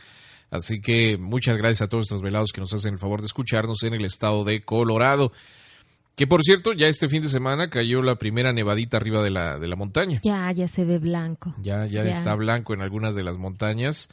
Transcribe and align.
Así 0.52 0.80
que 0.80 1.18
muchas 1.18 1.58
gracias 1.58 1.82
a 1.82 1.90
todos 1.90 2.04
estos 2.04 2.22
velados 2.22 2.52
que 2.54 2.62
nos 2.62 2.74
hacen 2.74 2.94
el 2.94 3.00
favor 3.00 3.22
de 3.22 3.28
escucharnos 3.28 3.84
en 3.84 3.94
el 3.94 4.06
estado 4.06 4.44
de 4.44 4.64
Colorado. 4.64 5.32
Que 6.16 6.28
por 6.28 6.44
cierto, 6.44 6.72
ya 6.72 6.88
este 6.88 7.10
fin 7.10 7.22
de 7.22 7.28
semana 7.28 7.70
cayó 7.70 8.02
la 8.02 8.16
primera 8.16 8.54
nevadita 8.54 8.98
arriba 8.98 9.22
de 9.22 9.32
la, 9.32 9.60
de 9.60 9.68
la 9.68 9.76
montaña. 9.76 10.22
Ya, 10.24 10.50
ya 10.54 10.70
se 10.70 10.86
ve 10.86 10.98
blanco. 10.98 11.54
Ya, 11.62 11.86
ya, 11.86 12.04
está 12.04 12.36
blanco 12.36 12.74
en 12.74 12.82
algunas 12.82 13.16
de 13.16 13.24
las 13.24 13.38
montañas. 13.38 14.10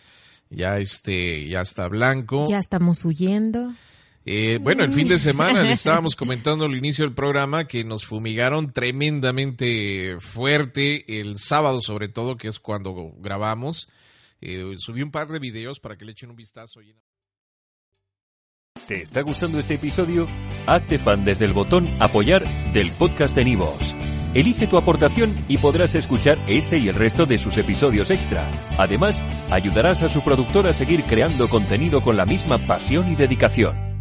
Ya 0.51 0.79
este, 0.79 1.49
ya 1.49 1.61
está 1.61 1.87
blanco. 1.89 2.49
Ya 2.49 2.59
estamos 2.59 3.05
huyendo. 3.05 3.73
Eh, 4.25 4.59
bueno, 4.61 4.85
el 4.85 4.93
fin 4.93 5.09
de 5.09 5.19
semana 5.19 5.63
le 5.63 5.73
estábamos 5.73 6.15
comentando 6.17 6.65
al 6.65 6.77
inicio 6.77 7.05
del 7.05 7.15
programa 7.15 7.67
que 7.67 7.85
nos 7.85 8.05
fumigaron 8.05 8.73
tremendamente 8.73 10.17
fuerte 10.21 11.21
el 11.21 11.39
sábado, 11.39 11.81
sobre 11.81 12.09
todo, 12.09 12.37
que 12.37 12.49
es 12.49 12.61
cuando 12.61 13.13
grabamos. 13.19 13.91
Eh, 14.41 14.75
subí 14.79 15.03
un 15.03 15.11
par 15.11 15.29
de 15.29 15.39
videos 15.39 15.81
para 15.81 15.97
que 15.97 16.05
le 16.05 16.13
echen 16.13 16.31
un 16.31 16.37
vistazo. 16.37 16.81
¿Te 18.87 19.03
está 19.03 19.23
gustando 19.23 19.59
este 19.59 19.75
episodio? 19.75 20.27
Hazte 20.67 20.99
fan 20.99 21.25
desde 21.25 21.45
el 21.45 21.53
botón 21.53 21.89
Apoyar 22.01 22.45
del 22.73 22.91
podcast 22.93 23.35
de 23.37 23.45
Nivos. 23.45 23.95
Elige 24.35 24.67
tu 24.67 24.79
aportación 24.79 25.45
y 25.47 25.59
podrás 25.59 25.95
escuchar 25.95 26.39
este 26.49 26.79
y 26.79 26.89
el 26.89 26.95
resto 26.95 27.27
de 27.27 27.39
sus 27.39 27.59
episodios 27.59 28.11
extra. 28.11 28.51
Además, 28.79 29.23
ayudarás 29.51 30.03
a 30.03 30.09
su 30.09 30.23
productor 30.23 30.67
a 30.67 30.73
seguir 30.73 31.05
creando 31.05 31.49
contenido 31.49 32.03
con 32.03 32.17
la 32.17 32.25
misma 32.25 32.59
pasión 32.59 33.13
y 33.13 33.17
dedicación. 33.17 33.92